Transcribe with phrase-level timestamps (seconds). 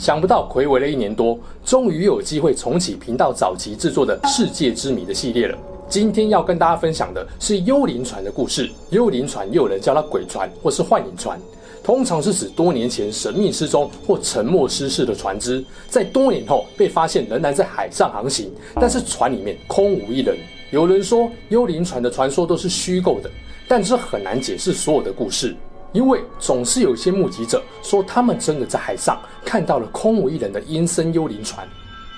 [0.00, 5.58] 想不到睽违了一年多，终于有机会重启频道早期制作的世界之谜的系列了。
[5.90, 8.70] 今天要跟大家分享的是幽灵船的故事。
[8.88, 11.38] 幽灵船又有人叫它鬼船或是幻影船，
[11.84, 20.34] 通常是指多年前神秘失踪或沉没失事的船只，在多年后被发现仍然在海上航行，但是船里面空无一人。
[20.70, 23.30] 有人说幽灵船的传说都是虚构的，
[23.68, 25.54] 但这很难解释所有的故事。
[25.92, 31.66] 因为总是有些目击者说，他们真的在海上看到了空无一人的阴森幽灵船，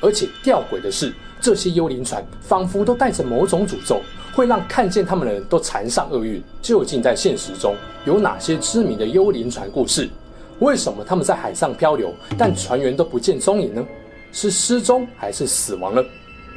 [0.00, 4.00] 而且吊诡的是，这些幽灵船仿佛都带着某种诅咒，
[4.34, 6.42] 会让看见他们的人都缠上厄运。
[6.60, 10.08] 究竟在现实中有哪些知名的幽灵船故事？
[10.58, 13.84] 为什么他们在海上漂流，但船员都不见踪影呢？
[14.32, 16.04] 是失踪还是死亡了？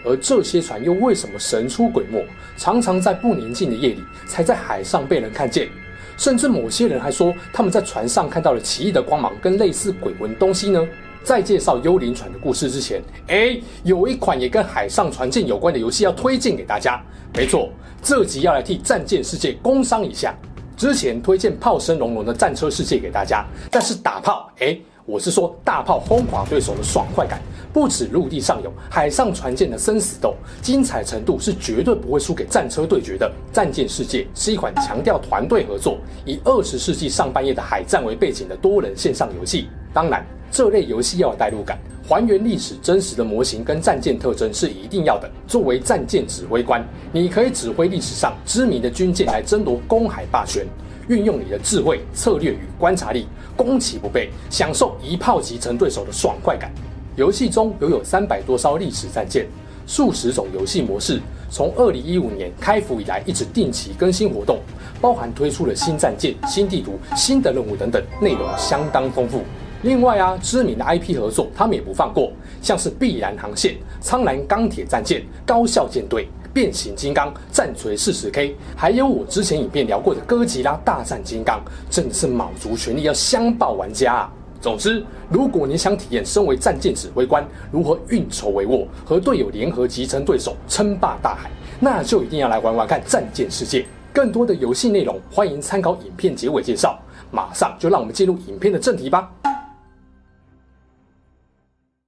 [0.03, 2.23] 而这些船又为什么神出鬼没，
[2.57, 5.69] 常常在不宁静的夜里才在海上被人看见？
[6.17, 10.85] 甚至某些人还说，他们在船上看到了奇异的光芒跟类似鬼魂东西呢。
[11.23, 17.01] 在介绍幽灵船的故事之前，诶，有一款也跟海上船舰有关的游戏要推荐给大家。
[17.33, 17.71] 没错，
[18.03, 20.35] 这集要来替战舰世界工商一下。
[20.77, 27.39] 之前推荐炮声隆隆的战车世界给大家，但是打炮，诶，我是说大炮轰垮对手的爽快感。
[27.71, 33.31] 不止陆地上有，海上船舰的生死斗，精彩程度是绝对不会输给战车对决的。
[33.53, 39.67] 战舰世界是一款强调团队合作，以二十世纪上半叶的海战为背景的多人线上游戏。
[39.93, 45.29] 当然，这类游戏要有代入感，还原历史真实的模型跟战舰特征是一定要的。
[45.45, 50.65] 作为战舰指挥官，你可以指挥历史上知名的军舰来争夺公海霸权，
[51.07, 56.71] 运用你的智慧、策略与观察力，攻其不备，享受一炮击沉对手的爽快感。
[57.15, 59.47] 游戏中拥有三百多艘历史战舰，
[59.87, 64.59] 数十种游戏模式，从二零一五年开服以来一直定期更新活动，
[64.99, 69.43] 包含推出了新战舰、新地图、新的任务等等，内容相当丰富。
[69.83, 84.31] 另外啊，知名的 IP 合作他们也不放过，像是碧蓝航线、苍蓝钢铁战舰、高校舰队、变形金刚、战锤四十 K，还有我之前影片聊过的哥吉拉大战金刚，真的是卯足全力要相爆玩家啊！
[84.61, 93.81] 总之，如果你想体验身为战舰指挥官如何运筹帷幄，和队友联合击沉对手，称霸大海，那就一定要来玩玩看《战舰世界》。
[94.13, 96.97] 更多的游戏内容，欢迎参考影片结尾介绍。
[97.31, 99.29] 马上就让我们进入影片的正题吧。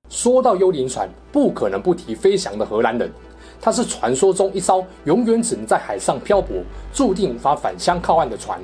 [0.08, 3.12] 说到幽灵船，不可能不提飞翔的荷兰人。
[3.62, 6.64] 它是传说中一艘永远只能在海上漂泊，
[6.94, 8.60] 注定无法返乡靠岸的船。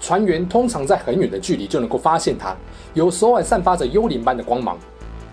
[0.00, 2.54] 船员通常在很远的距离就能够发现它，
[2.92, 4.78] 有时候还散发着幽灵般的光芒。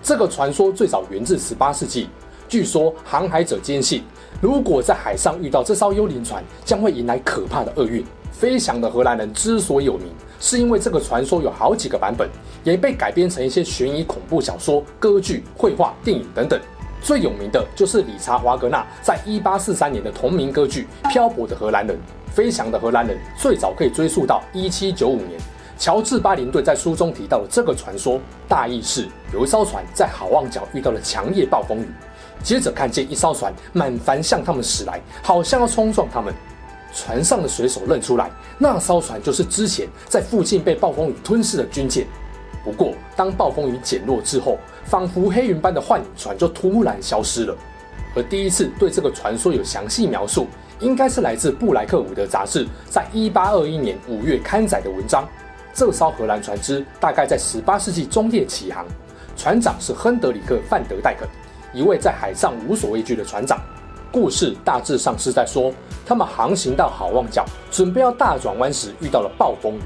[0.01, 2.07] 这个传说最早源自十八世纪，
[2.47, 4.01] 据说航海者坚信，
[4.39, 8.03] 如果在海上遇到这艘幽灵船，将会迎来可怕的厄运。
[8.31, 10.07] 飞翔的荷兰人之所以有名，
[10.39, 12.27] 是因为这个传说有好几个版本，
[12.63, 16.59] 也被改编成一些悬疑恐怖小说、歌剧、绘画、电影等等。
[17.01, 21.95] 最有名的就是理查·华格纳在一八四三年的同名歌剧《漂泊的荷兰人》。
[22.33, 25.37] 飞翔的荷兰人最早可以追溯到一七九五年，
[25.77, 28.21] 乔治·巴林顿在书中提到了这个传说。
[28.47, 31.89] 大意是有一艘船在好望角遇到了强烈暴风雨，
[32.41, 36.33] 接着看见一艘船满帆向他们驶来，好像要冲撞他们。
[36.93, 42.05] 船上的水手认出来，那艘船就是之前在附近被暴风雨吞噬的军舰。
[42.63, 47.55] 不过，当暴风雨减弱之后，仿佛黑云般的幻影船就突然消失了。
[48.15, 50.47] 而第一次对这个传说有详细描述，
[50.79, 55.27] 应该是来自布莱克伍德杂志在一八二一年五月刊载的文章。
[55.73, 58.85] 这艘荷兰船只大概在十八世纪中叶起航，
[59.37, 61.25] 船长是亨德里克·范德戴肯，
[61.73, 63.57] 一位在海上无所畏惧的船长。
[64.11, 65.71] 故事大致上是在说，
[66.05, 69.83] 他们航行到好望角，准备要大转弯时遇到了暴风雨。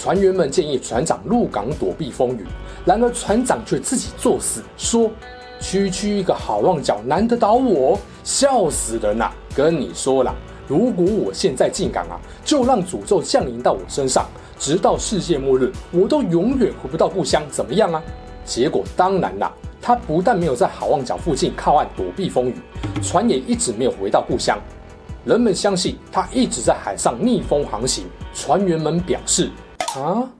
[0.00, 2.46] 船员们建议船长入港躲避风雨，
[2.84, 5.10] 然而船长却自己作死，说
[5.58, 10.32] ：“区区一个好望角难得倒我，笑死人呐！”跟你说了，
[10.68, 12.14] 如果我现在进港啊，
[12.44, 14.24] 就让诅咒降临到我身上，
[14.56, 18.00] 直到世界末日，我都永远回不到故乡，怎么样啊？
[18.44, 19.52] 结果当然啦，
[19.82, 22.54] 他不但没有在好望角附近靠岸躲避风雨，
[23.02, 24.56] 船也一直没有回到故乡。
[25.24, 28.04] 人们相信他一直在海上逆风航行。
[28.32, 29.50] 船员们表示
[29.96, 30.30] 啊，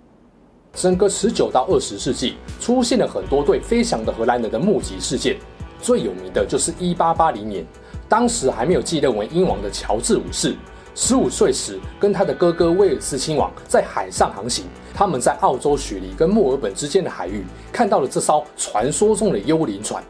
[0.74, 5.38] 整个十九到二十世纪出现了很多对飞翔的荷兰人的目击事件。
[5.80, 7.66] 最有名的就是1880年，
[8.08, 10.56] 当时还没有继任为英王的乔治五世，
[10.94, 20.02] 十五岁时跟他的哥哥威尔斯亲王在海上航行，他们在澳洲雪梨跟墨尔本之间的海域看到了这艘传说中的幽灵船，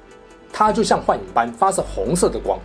[0.50, 2.58] 它就像幻影般发射红色的光，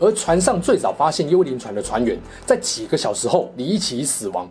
[0.00, 4.50] 而船上最早发现幽灵船的船员在几个小时后离奇死亡。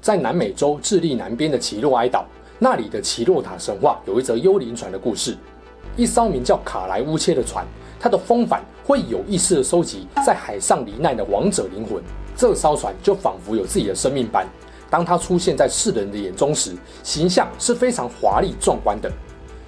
[0.00, 2.24] 在南美洲智利南边的奇洛埃岛，
[2.58, 5.36] 那里的奇洛塔神话有一则幽灵船的故事。
[5.96, 7.66] 一艘名叫卡莱乌切的船，
[7.98, 12.02] 它的风帆会有意识地收集在海上罹难的王者灵魂。
[12.36, 14.46] 这艘船就仿佛有自己的生命般，
[14.88, 19.10] 当它出现在世人的眼中时，形象是非常华丽壮观的。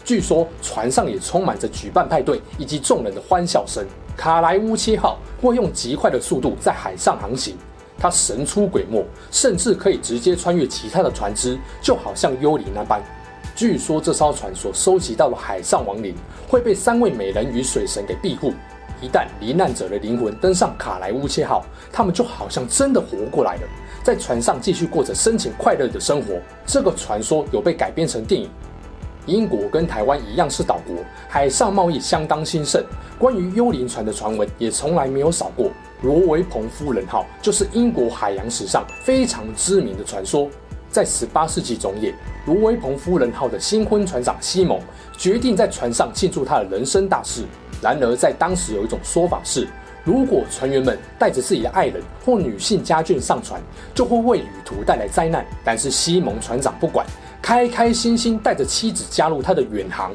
[0.05, 3.85] 据说船上也充满着举办派对以及众人的欢笑声。
[4.17, 7.57] 卡莱乌切号会用极快的速度在海上航行。
[8.01, 13.03] 它神出鬼没，甚至可以直接穿越其他的船只，就好像幽灵那般。
[13.55, 16.15] 据说这艘船所收集到的海上亡灵
[16.49, 18.55] 会被三位美人鱼水神给庇护。
[19.03, 23.63] 一旦罹难者的灵魂登上卡莱乌切号，他们就好像真的活过来了，
[24.03, 26.39] 在船上继续过着深情快乐的生活。
[26.67, 28.49] 这个传说有被改编成电影。
[29.27, 30.97] 英国跟台湾一样是岛国，
[31.29, 32.83] 海上贸易相当兴盛，
[33.19, 35.71] 关于幽灵船的传闻也从来没有少过。
[36.03, 40.49] 罗维蓬夫人号就是英国海洋史上非常知名的传说。
[40.91, 42.13] 在十八世纪中叶，
[42.47, 44.81] 罗维蓬夫人号的新婚船长西蒙
[45.17, 47.45] 决定在船上庆祝他的人生大事。
[47.83, 49.69] 然而，在当时有一种说法是，
[50.03, 53.61] 如果船员们带着自己的爱人或女性家眷上船，
[53.95, 55.47] 就会为旅途带来灾难。
[55.63, 57.07] 但是西蒙船长不管，
[57.41, 60.13] 开开心心带着妻子加入他的远航。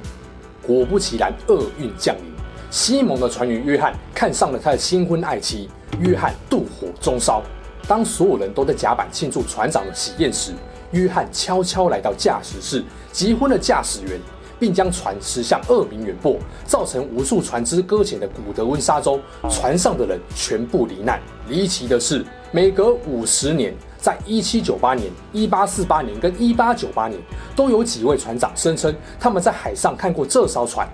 [0.62, 2.35] 果不其然，厄运降临。
[2.76, 5.70] 西蒙的船员约翰看上了他的新婚爱妻，
[6.02, 7.42] 约翰妒火中烧。
[7.88, 10.52] 当所有人都在甲板庆祝船长的喜宴时，
[10.92, 12.84] 约翰悄悄来到驾驶室，
[13.14, 14.20] 急昏了驾驶员，
[14.60, 19.22] 并将船驶向恶名远播、造成无数船只搁浅的古德温沙洲。
[19.50, 21.22] 船上的人全部罹难。
[21.48, 27.18] 离奇的是，每隔五十年，在一七九八年、一八四八年跟一八九八年，
[27.56, 30.86] 都有几位船长声称他们在海上看过这艘船。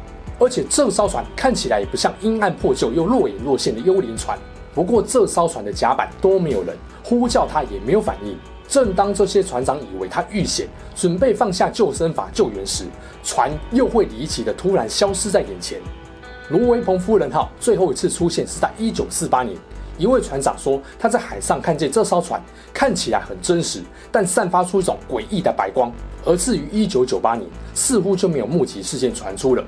[0.41, 4.35] 而且这艘船看起来也不像阴暗破旧又若隐若现的幽灵船。
[4.73, 8.35] 不过这艘船的甲板都没有人，呼叫他也没有反应。
[8.67, 12.85] 正当这些船长以为他遇险，准备放下救生筏救援时，
[13.23, 15.79] 船又会离奇的突然消失在眼前。
[16.49, 19.55] 罗维蓬夫人号最后一次出现是在一九四八年，
[19.95, 22.41] 一位船长说他在海上看见这艘船
[22.73, 25.91] 看起来很真实，但散发出一种诡异的白光。
[26.25, 29.63] 而至于一九九八年，似乎就没有目击事件传出了。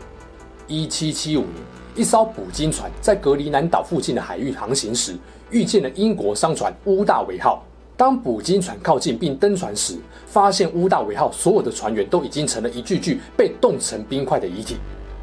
[0.67, 1.53] 一七七五年，
[1.95, 5.17] 一艘捕鲸船在格陵兰岛附近的海域航行时，
[5.51, 7.63] 遇见了英国商船乌大维号。
[7.95, 9.95] 当捕鲸船靠近并登船时，
[10.25, 14.77] 发现乌大维号所有的船员都已经成了一具具被冻成冰块的遗体。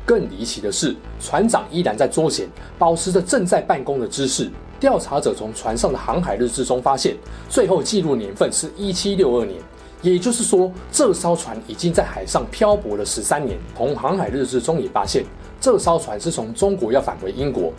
[0.06, 2.48] 更离奇的是，船长依然在桌前
[2.78, 4.50] 保持着正在办公的姿势。
[4.78, 7.16] 调查者从船上的航海日志中发现，
[7.48, 9.60] 最后记录年份是一七六二年。
[10.02, 13.58] 也就是说，这艘船已经在海上漂泊了十三年。
[13.76, 15.24] 从航海日志中也发现，
[15.60, 17.72] 这艘船是从中国要返回英国，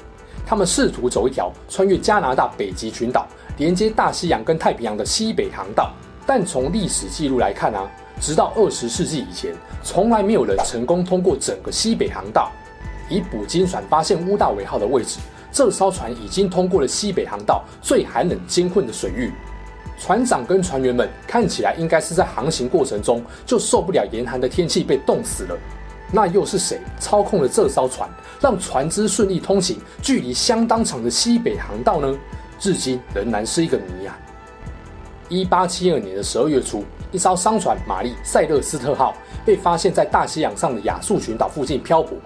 [0.45, 3.27] 他们试图走一条穿越加拿大北极群岛、
[3.57, 5.91] 连接大西洋跟太平洋的西北航道。
[6.23, 7.89] 但从历史记录来看啊，
[8.19, 12.51] 直到二十世纪以前，从来没有人成功通过整个西北航道。
[13.09, 15.19] 以捕鲸船发现乌大维号的位置，
[15.51, 19.33] 这艘船已经通过了西北航道最寒冷艰困的水域。
[20.01, 25.55] 船长跟船员们看起来应该是在航行过程中就受不了严寒的天气被冻死了。
[26.11, 28.09] 那又是谁操控了这艘船，
[28.41, 32.17] 让船只顺利通行距离相当长的西北航道呢？
[32.57, 34.17] 至今仍然是一个谜啊。
[35.29, 39.15] 一八七二年的十二月初，一艘商船玛丽塞勒斯特号
[39.45, 42.17] 被发现在大西洋上的亚速群岛附近漂泊。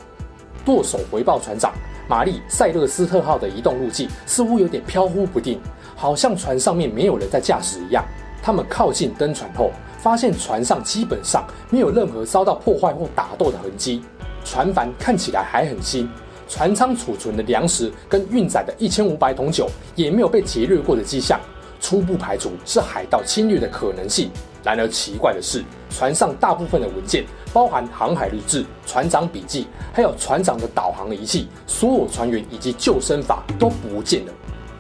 [0.64, 1.74] 舵手回报船长，
[2.08, 5.60] 玛丽塞勒斯特号的移动路径似乎有点飘忽不定。
[5.96, 8.04] 好像船上面没有人在驾驶一样。
[8.44, 14.04] 他们靠近登船后，发现船上基本上没有任何遭到破坏或打斗的痕迹，
[14.44, 16.08] 船帆看起来还很新，
[16.48, 21.40] 船舱储存的粮食跟运载的一千五百桶酒也没有被劫掠过的迹象，
[21.82, 24.30] 初步排除是海盗侵略的可能性。
[24.64, 34.34] 然而奇怪的是，船上大部分的文件，包含航海日志、船长笔记，还有船长的导航仪器，所有船员以及救生筏都不见了。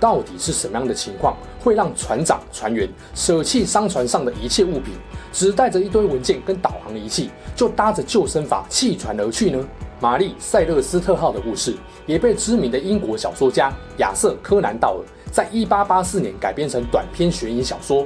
[0.05, 4.93] 到底是什么样的情况，会让船长、船员舍弃商船上的一切物品，
[5.33, 9.67] 只带着一堆文件跟导航仪器，就搭着救生筏弃船而去呢？
[10.00, 18.05] 玛丽塞勒斯特号的故事也被知名的英国小说家亚瑟·柯南道尔在1884年改编成短篇悬疑小说。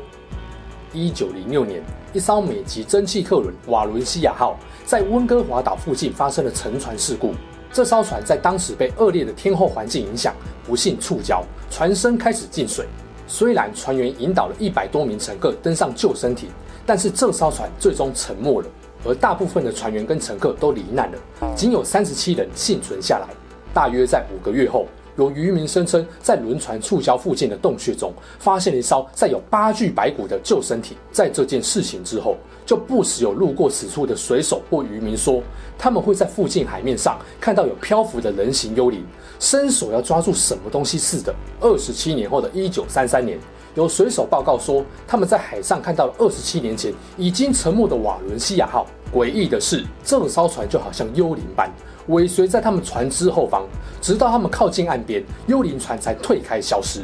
[0.93, 7.33] 1906年，一艘美籍蒸汽客轮瓦伦西亚号在温哥华岛附近发生了沉船事故。
[7.71, 10.33] 这艘船在当时被恶劣的天候环境影响，
[10.65, 12.87] 不幸触礁，船身开始进水。
[13.27, 16.49] 虽然船员引导了一百多名乘客登上救生艇，
[16.85, 18.67] 但是这艘船最终沉没了，
[19.05, 23.27] 而大部分的船员跟乘客都罹难了，仅有三十七人幸存下来。
[23.71, 24.87] 大约在五个月后，
[25.19, 30.95] 有渔民声称，在轮船触礁附近的洞穴中，发现了一艘载有八具白骨的救生艇。
[31.11, 35.43] 在这件事情之后，就不时有路过此处的水手或渔民说，
[35.77, 39.05] 他们会在附近海面上看到有漂浮的人形幽灵，
[39.39, 41.35] 伸手要抓住什么东西似的。
[41.59, 43.37] 二十七年后的一九三三年，
[43.75, 48.87] 有水手报告说，他们在海上看到了二十七年前已经沉没的瓦伦西亚号。
[49.11, 51.69] 诡异的是，这艘船就好像幽灵般。
[52.09, 53.63] 尾随在他们船只后方，
[54.01, 57.01] 直到他们靠近岸边，幽灵船才退开消失。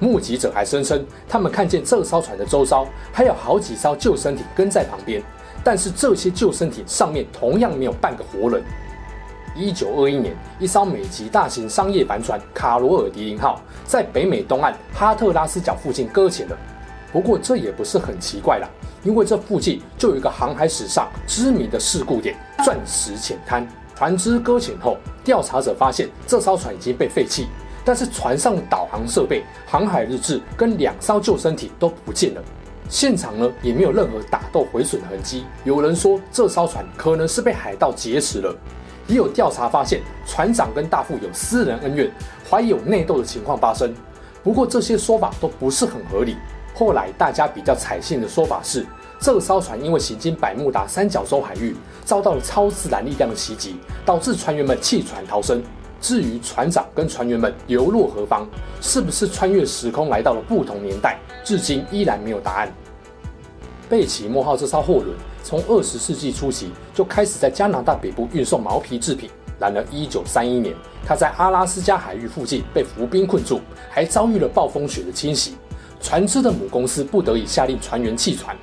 [0.00, 5.20] 目击者还声称，他们看见这艘船的周遭还有好几艘救生艇跟在旁边，
[5.64, 8.62] 但是这些救生艇上面同样没有半个活人。
[9.56, 16.56] 一九二一年，一艘美籍大型商业帆船“卡罗尔·迪林号”在北美东岸哈特拉斯角附近搁浅了。
[17.12, 18.68] 不过这也不是很奇怪啦，
[19.02, 23.66] 因为这附近就有一个航海史上知名的事故点——钻石浅滩。
[23.98, 27.48] 船只搁浅后，调查者发现这艘船已经被废弃，
[27.84, 32.40] 但是船上导航设备、航海日志跟两艘救生艇都不见了。
[32.88, 35.44] 现场呢也没有任何打斗毁损的痕迹。
[35.64, 38.54] 有人说这艘船可能是被海盗劫持了，
[39.08, 42.08] 也有调查发现船长跟大副有私人恩怨，
[42.48, 43.92] 怀疑有内斗的情况发生。
[44.44, 46.36] 不过这些说法都不是很合理。
[46.72, 48.86] 后来大家比较采信的说法是。
[49.20, 55.62] 这艘船因为行经百慕达三角洲海域，遭到了超自然力量的袭击，导致船员们弃船逃生。
[56.00, 58.46] 至于船长跟船员们流落何方，
[58.80, 62.72] 是不是穿越时空来到了不同年代，至今依然没有答案。
[63.88, 65.08] 贝奇莫号这艘货轮
[65.42, 70.72] 从二十世纪初期就开始在加拿大北部运送毛皮制品，然而一九三一年，
[71.04, 73.60] 它在阿拉斯加海域附近被浮冰困住，
[73.90, 75.56] 还遭遇了暴风雪的侵袭，
[76.00, 78.56] 船只的母公司不得已下令船员弃船。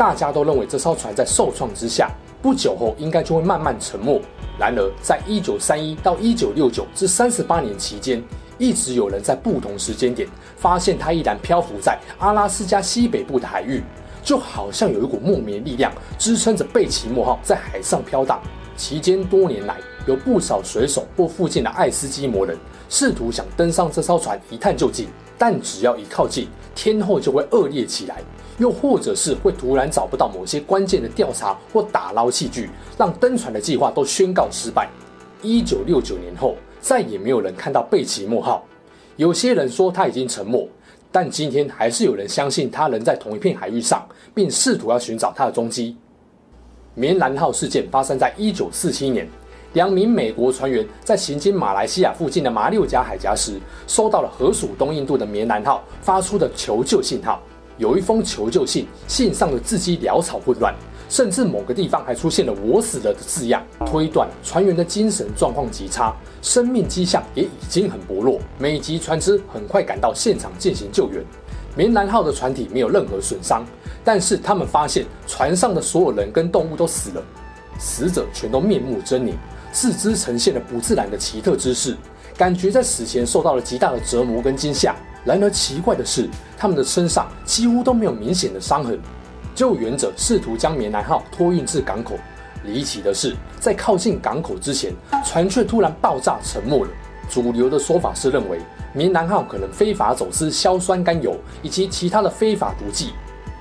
[0.00, 4.18] 大家都认为这艘船在受创之下，不久后应该就会慢慢沉没。
[4.58, 8.24] 然而，在一九三一到一九六九至三十八年期间，
[8.56, 10.26] 一直有人在不同时间点
[10.56, 13.84] 发现它依然漂浮在阿拉斯加西北部的海域，
[14.24, 18.40] 就好像有一股莫名的力量支撑着贝奇莫号在海上飘荡。
[18.78, 19.76] 期间多年来，
[20.06, 22.56] 有不少水手或附近的爱斯基摩人
[22.88, 26.48] 试图想登上这艘船一探究竟，但只要一靠近，
[26.82, 28.22] 天后就会恶劣起来。
[28.56, 34.88] 又或者是会突然找不到某些关键的调查或打捞器具，让登船的计划都宣告失败。
[35.42, 38.64] 一九六九年后，再也没有人看到贝奇莫号。
[39.16, 40.66] 有些人说他已经沉没，
[41.12, 45.96] 但今天还是有人相信他仍在同一片海域上，并试图要寻找他的踪迹。
[46.94, 49.28] 棉兰号事件发生在一九四七年，
[49.74, 57.40] 两名美国船员在行经马来西亚附近的马六甲海峡时，收到了河属东印度的棉兰号发出的求救信号。
[57.78, 60.74] 有一封求救信，信上的字迹潦草混乱，
[61.08, 68.38] 甚至某个地方还出现了“我死了”的字样，推断船员的精神状况极差，生命迹象也已经很薄弱。
[68.58, 71.24] 美籍船只很快赶到现场进行救援，
[71.74, 73.64] 棉兰号的船体没有任何损伤，
[74.04, 77.22] 但是他们发现船上的所有人跟动物都死了，
[77.78, 79.32] 死者全都面目狰狞，
[79.72, 81.96] 四肢呈现了不自然的奇特姿势，
[82.36, 84.94] 感觉在死前受到了极大的折磨跟惊吓。
[85.24, 88.98] 然而奇怪的是，他们的身上几乎都没有明显的伤痕。
[89.54, 92.14] 救援者试图将棉兰号托运至港口，
[92.64, 96.90] 离奇的是，在靠近港口之前，船却突然爆炸沉没了。
[97.28, 98.58] 主流的说法是认为
[98.92, 103.12] 棉兰号可能非法走私硝酸甘油以及其他的非法毒剂，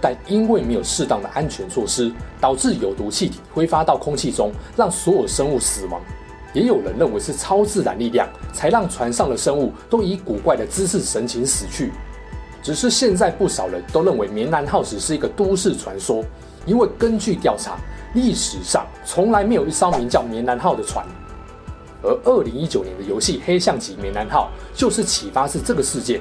[0.02, 6.02] 但因为没有适当的安全措施，导致有毒气体挥发到空气中，让所有生物死亡。
[6.54, 11.92] 也有人认为是超自然力量才让船上的生物都以古怪的姿势神情死去。
[12.64, 16.24] 只是现在不少人都认为棉兰号只是一个都市传说，
[16.66, 17.78] 因为根据调查，
[18.16, 21.06] 历史上从来没有一艘名叫棉兰号的船。
[22.02, 26.20] 而二零一九年的游戏《黑象级棉兰号》就是启发自这个事件。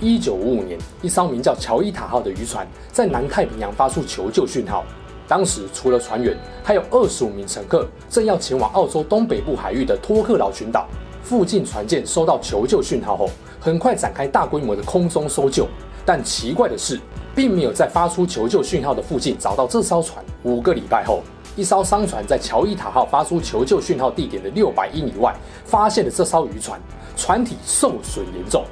[0.00, 4.84] 一九五五年，一艘名叫乔伊塔号的渔船在南太平洋发出求救讯号。
[5.26, 10.86] 当时除了船员，还有二十五名乘客，正要前往澳洲东北部海域的托克劳群岛。
[11.22, 13.28] 附近船舰收到求救讯号后，
[13.60, 15.66] 很快展开大规模的空中搜救。
[16.06, 16.98] 但奇怪的是，
[17.34, 20.24] 并没有在发出求救讯号的附近找到这艘船。
[20.44, 21.22] 五个礼拜后，
[21.56, 26.80] 一艘商船在乔伊塔号发出求救讯号地点的六百英里外，发现了这艘渔船，
[27.16, 28.64] 船体受损严重。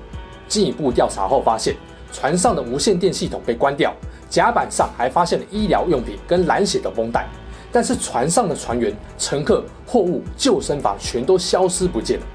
[0.49, 1.75] 进一步调查后发现，
[2.13, 3.95] 船上的无线电系统被关掉。
[4.29, 7.29] 甲板上还发现了医疗用品跟蓝血的绷带，
[7.71, 12.27] 但是船上的船员、乘客、货物、救生筏全都消失不见了。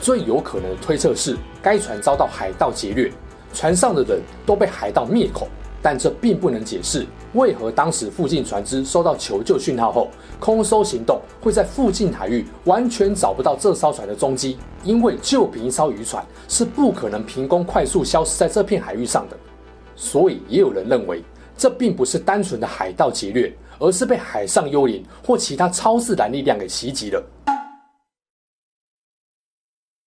[0.00, 3.12] 最有可能的推测是，该船遭到海盗劫掠，
[3.54, 5.46] 船上的人都被海盗灭口。
[5.86, 14.58] 但这并不能解释为何当时附近船只收到求救讯号后，空搜行动会在附近海域完全找不到这艘船的踪迹。
[14.82, 19.36] 因为就凭一艘渔船是不可能凭空快速消失在这片海域上的。
[19.94, 21.22] 所以也有人认为，
[21.56, 27.24] 这并不是单纯的海盗劫掠，而是被海上幽灵或其他超自然力量给袭击了。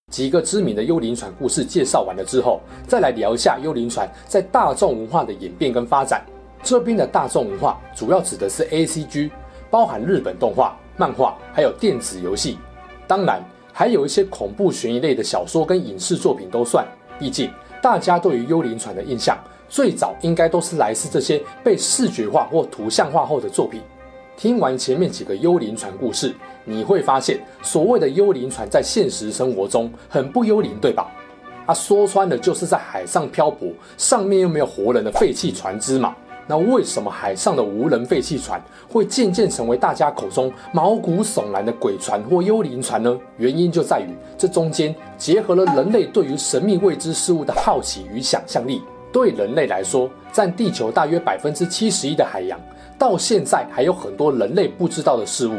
[0.10, 6.26] 几个知名的幽灵船故事介绍完了之后，再来聊一下幽灵船在大众文化的演变跟发展。
[6.64, 9.30] 这边的大众文化主要指的是 ACG，
[9.70, 12.58] 包含日本动画、漫画，还有电子游戏，
[13.08, 16.86] 当然还有一些恐怖悬疑类的小说跟影视作品都算。
[17.20, 17.52] 毕竟
[17.82, 19.38] 大家对于幽灵船的印象，
[19.70, 23.82] 最早应该都是来自这些被视觉化或图像化后的作品。
[24.36, 26.34] 听完前面几个幽灵船故事，
[26.70, 31.10] 你会发现，所谓的幽灵船在现实生活中很不幽灵，对吧？
[31.66, 36.16] 它、说穿了就是在海上漂泊，上面又没有活人的废弃船只嘛。
[36.48, 43.16] 那为什么海上的无人废弃船会渐渐成为大家口中毛骨悚然的鬼船或幽灵船呢？
[43.38, 48.82] 原因就在于这中间结合了人类对于神秘未知事物的好奇与想象力。
[49.12, 52.60] 对人类来说，占地球大约百分之七十一的海洋。
[52.98, 55.54] 到现在还有很多人类不知道的事物，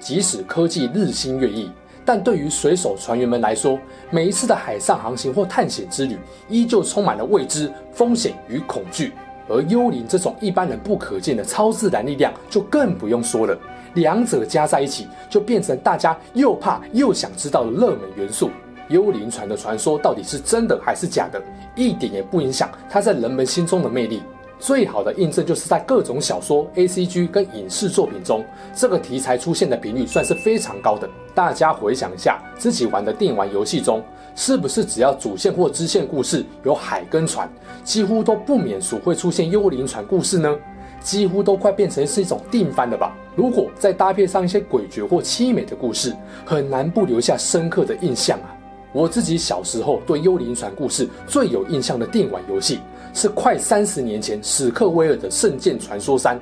[0.00, 1.70] 即使科技日新月异，
[2.04, 3.78] 但对于水手船员们来说，
[4.10, 9.12] 每一次的海上航行或探险之旅，依旧充满了未知、风险与恐惧。
[9.48, 13.56] 而幽灵这种一般人不可见的超自然力量，就更不用说了。
[13.94, 18.50] 两者加在一起，就变成大家又怕又想知道的热门元素。
[18.88, 21.42] 幽灵船的传说到底是真的还是假的，
[21.74, 24.22] 一点也不影响它在人们心中的魅力。
[24.58, 28.44] 最好的印证就是在各种小说、ACG 跟影视作品中，
[28.74, 31.08] 这个题材出现的频率算是非常高的。
[31.34, 34.02] 大家回想一下，自己玩的电玩游戏中，
[34.34, 37.48] 是不是只要主线或支线故事有海跟船，
[37.84, 40.56] 几乎都不免俗会出现幽灵船故事呢？
[41.00, 43.14] 几乎都快变成是一种定番了吧？
[43.36, 48.50] 如果再搭配上一些诡谲或凄美的故事，很难不留下深刻的印象啊！
[48.92, 52.80] 我自己小时候对幽灵船故事最有印象的电玩游戏，
[53.16, 56.36] 是快三十年前史克威尔的《圣剑传说三》，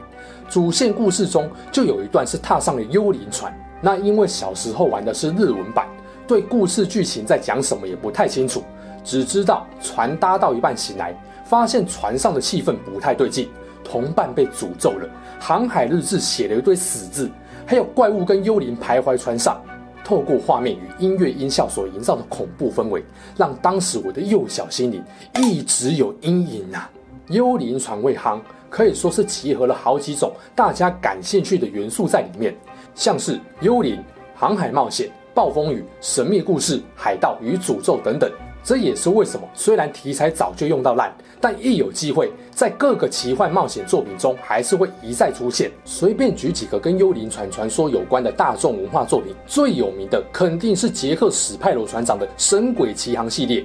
[0.51, 3.57] 主线故事中就有一段是踏上了幽灵船。
[3.81, 5.87] 那因为小时候玩的是日文版，
[6.27, 8.65] 对故事剧情在讲什么也不太清楚，
[9.05, 13.49] 只知道船搭到一半醒来，发现船上的气氛不太对劲，
[13.85, 15.09] 同伴被诅咒了，
[15.39, 17.31] 航海日志写了一堆死字，
[17.65, 19.63] 还有怪物跟幽灵徘徊船上。
[20.05, 23.03] 透过画面与音乐音效所营造的恐怖氛围，
[23.37, 25.03] 让当时我的幼小心灵
[25.40, 26.90] 一直有阴影啊！
[27.29, 28.38] 幽灵船为夯，
[28.69, 32.55] 可以说是集合了好几种大家感兴趣的元素在里面，
[32.95, 33.99] 像是幽灵、
[34.35, 38.31] 航海冒险、暴风雨、神秘故事、海盗与诅咒等等。
[38.64, 45.70] 这也是为什么，虽然题材早就用到烂，但一有机会，在各个奇幻冒险作品中，还是会一再出现。
[45.85, 53.62] 随便举几个跟幽灵船传说有关的大众文化作品，最有名的肯定是杰克·史派罗船长的《神鬼奇航》系列。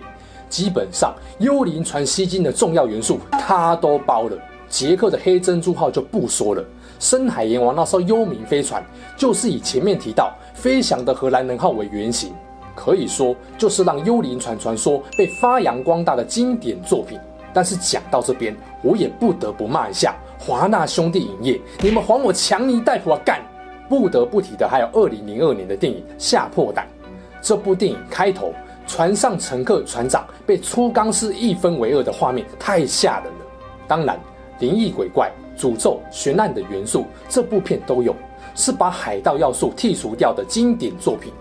[0.50, 4.38] 基本上，幽灵船吸金的重要元素，他都包了。
[4.68, 6.64] 杰克的黑珍珠号就不说了，
[7.00, 8.84] 深海阎王那艘幽冥飞船，
[9.16, 12.34] 就是以前面提到飞翔的荷兰人号为原型。
[12.80, 17.20] 可以说，就是让幽灵船传说被发扬光大的经典作品。
[17.54, 23.42] 但是讲到这边，我也不得不骂一下华纳兄弟影业，你们还我强尼戴普啊干！
[23.90, 26.86] 不得不提的还有二零零二年的电影《吓破胆》。
[27.42, 28.54] 这部电影开头，
[28.88, 33.46] 船上乘客船长被粗钢丝一分为二的画面太吓人了。
[33.88, 34.18] 当然，
[34.60, 38.16] 灵异鬼怪、诅咒、悬案的元素，这部片都有，
[38.56, 41.34] 是把海盗要素剔除掉的经典作品。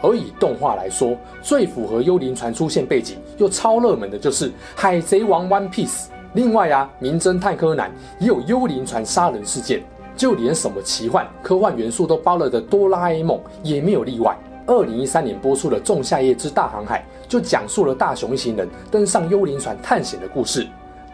[0.00, 5.86] 而以动画来说，最符合幽灵船出现背景又超热门的就是《海贼王 One Piece》。
[6.34, 9.82] 另外啊，《名侦探柯南》也有幽灵船杀人事件，
[10.16, 14.36] 就连什么奇幻、科幻元素都包了的《哆啦 A 梦》也没有例外。
[14.66, 20.66] 二零一三年播出的《仲夏夜之大航海》就讲述了大雄一行人登上幽灵船探险的故事。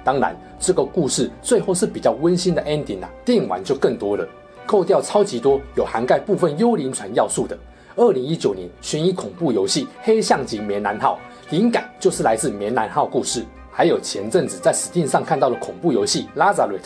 [0.03, 4.29] 当然，这个故事最后是比较温馨的 ending 啊，电影完就更多了，
[4.67, 7.57] 扣掉超级多有涵盖部分幽灵船要素的。
[7.97, 11.21] 二零一九年悬疑恐怖游戏《黑象级棉兰号》，
[11.53, 13.45] 灵感就是来自棉兰号故事。
[13.71, 16.79] 还有前阵子在 Steam 上看到的恐怖游戏《Lazarus》，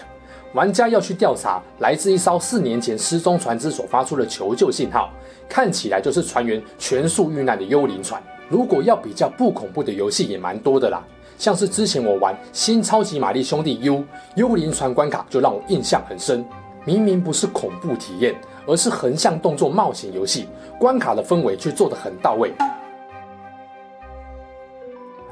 [0.52, 5.10] 玩家要去调查来自一艘四年前失踪船只所发出的求救信号，
[5.48, 8.22] 看起来就是船员全数遇难的幽灵船。
[8.50, 11.02] 如果要比较不恐怖的游戏也蛮多的啦，
[11.38, 13.94] 像是之前我玩《新超级玛丽兄弟 U》
[14.34, 16.44] 幽灵船关卡就让我印象很深。
[16.84, 18.34] 明明不是恐怖体验，
[18.68, 20.46] 而是横向动作冒险游戏，
[20.78, 22.52] 关卡的氛围却做得很到位。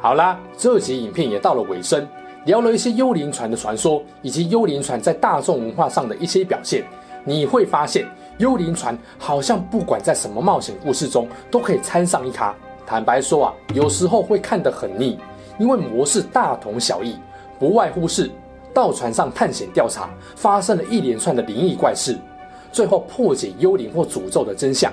[0.01, 2.09] 好啦，这集影片也到了尾声，
[2.47, 6.83] 聊了一些幽灵船的传说，以及幽灵船在大众文化上的一些表现。
[7.25, 8.07] 你会发现，
[8.39, 12.55] 幽灵船好像不管在什么冒险故事中都可以参上一咖。
[12.87, 15.19] 坦白说啊，有时候会看得很腻，
[15.59, 17.17] 因为模式大同小异，
[17.59, 18.31] 不外乎是
[18.73, 22.17] 到船上探险调查，发生了一连串的灵异怪事，
[22.77, 24.93] 最后破解幽灵或诅咒的真相。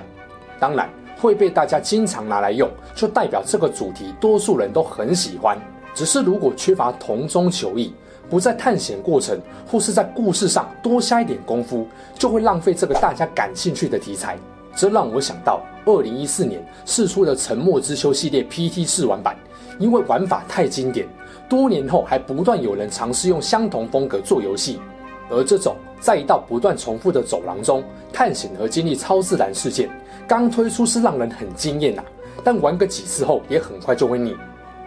[0.58, 5.58] 当然会被大家经常拿来用，就代表这个主题多数人都很喜欢。
[5.94, 7.92] 只是如果缺乏同中求异，
[8.30, 9.38] 不在探险过程
[9.70, 11.86] 或是在故事上多下一点功夫，
[12.18, 14.38] 就会浪费这个大家感兴趣的题材。
[14.74, 19.36] 这让我想到，二零一四年试出的《沉默之丘》系列 PT 试玩版，
[19.78, 21.06] 因为玩法太经典，
[21.50, 24.80] 多年后还不断有人尝试用相同风格做游戏。
[25.30, 27.82] 而这种在一道不断重复的走廊中
[28.12, 29.88] 探险和经历超自然事件，
[30.26, 32.02] 刚推出是让人很惊艳呐，
[32.42, 34.36] 但玩个几次后也很快就会腻。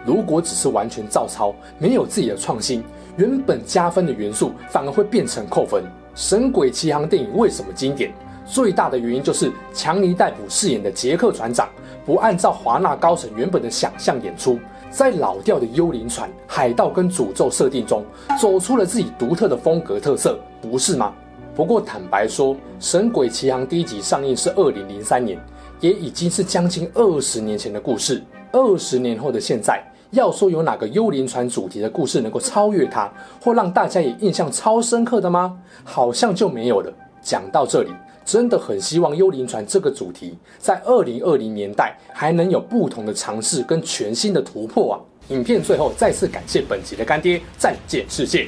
[0.04, 2.82] 如果只是完全照抄，没有自己的创新，
[3.16, 5.82] 原本加分的元素反而会变成扣分。
[6.14, 8.12] 《神鬼奇航》电影为什么经典？
[8.48, 11.68] 最大的原因就是强尼戴普饰演的杰克船长
[12.06, 14.58] 不按照华纳高层原本的想象演出，
[14.90, 18.02] 在老调的幽灵船、海盗跟诅咒设定中，
[18.40, 21.12] 走出了自己独特的风格特色，不是吗？
[21.54, 25.38] 不过坦白说，《神鬼奇航》第一集上映是二零零三年，
[25.80, 28.22] 也已经是将近二十年前的故事。
[28.50, 35.58] 二十年后的现在，要说有哪个幽灵船主题的故事能够超越它，或让大家也印象超深刻的吗？
[35.84, 36.90] 好像就没有了。
[37.20, 37.90] 讲到这里，
[38.28, 45.00] 真的很希望幽灵船这个主题在二零二零年代还能有不同的尝试跟全新的突破啊！
[45.30, 48.46] 影片最后再次感谢本集的干爹战舰世界。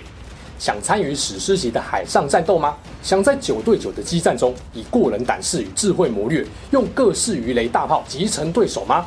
[0.59, 2.77] 想参与史诗级的海上战斗吗？
[3.03, 9.07] 想在九对九的激战中以过人胆识与智慧谋略，用各式鱼雷大炮击沉对手吗？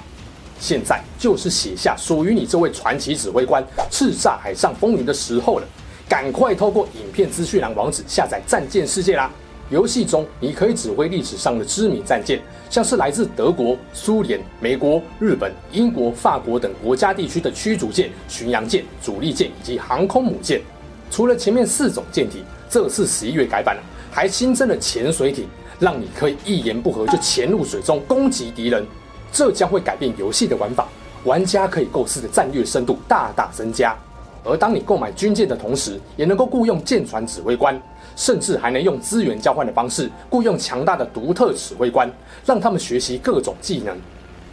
[0.59, 5.67] 现在就是写下属于你这位传奇指挥官叱咤海上风云的时候了！
[6.09, 9.31] 赶快透过影片资讯栏网址下载战舰世界啦！
[9.69, 20.61] 游戏中你可以指挥历史上的知名战舰，像是来自德国、苏联、美国、日本、英国、法国等国家地区的驱逐舰、巡洋舰、主力舰以及航空母舰。
[21.09, 25.47] 除了前面四种舰体，这次十一月改版了，还新增了潜水艇，
[25.79, 28.85] 让你可以一言不合就潜入水中攻击敌人。
[29.31, 30.87] 这将会改变游戏的玩法，
[31.23, 33.95] 玩家可以构思的战略深度大大增加。
[34.43, 37.81] 而当你购买军舰的同时，也能够雇佣舰船指挥官。
[38.15, 42.09] 甚至还能用资源交换的方式雇佣强大的独特指挥官，
[42.45, 43.97] 让他们学习各种技能。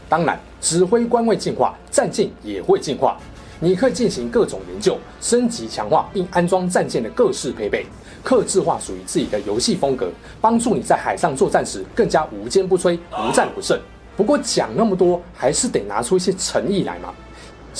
[0.09, 3.17] 当然，指挥官会进化，战舰也会进化。
[3.61, 7.85] 你可以进行各种研究、升级、强化，并安装战舰的各式配备，
[8.25, 13.79] 克制化属于自己的游戏风格，帮助你在海上作战时更加无坚不摧、不战不胜。
[14.17, 17.13] 不过讲那么多，还是得拿出一些诚意来嘛。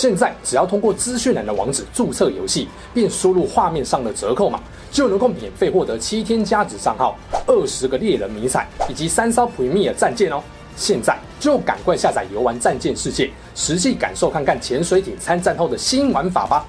[0.01, 4.59] 现在只要通过资讯栏的网址注册游戏，并输入画面上的折扣码，
[4.91, 10.43] 就能够免费获得七天加值账号、二十个猎人迷彩以及三艘 Premier 战舰哦！
[10.75, 16.67] 现在就赶快下载游玩战舰世界，实际感受看看潜水艇参战后的新玩法吧！